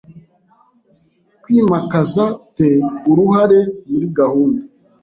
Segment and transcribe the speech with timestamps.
[1.43, 2.69] kwimakaza te
[3.11, 3.59] uruhare
[3.89, 4.61] muri gahunda